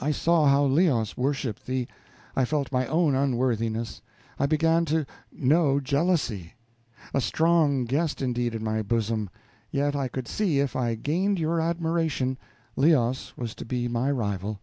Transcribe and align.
I 0.00 0.10
saw 0.10 0.48
how 0.48 0.64
Leos 0.64 1.16
worshipped 1.16 1.64
thee. 1.66 1.86
I 2.34 2.44
felt 2.44 2.72
my 2.72 2.88
own 2.88 3.14
unworthiness. 3.14 4.02
I 4.36 4.46
began 4.46 4.84
to 4.86 5.06
know 5.32 5.78
jealousy 5.78 6.54
a 7.14 7.20
strong 7.20 7.84
guest, 7.84 8.20
indeed, 8.20 8.56
in 8.56 8.64
my 8.64 8.82
bosom 8.82 9.30
yet 9.70 9.94
I 9.94 10.08
could 10.08 10.26
see 10.26 10.58
if 10.58 10.74
I 10.74 10.96
gained 10.96 11.38
your 11.38 11.60
admiration 11.60 12.36
Leos 12.74 13.36
was 13.36 13.54
to 13.54 13.64
be 13.64 13.86
my 13.86 14.10
rival. 14.10 14.58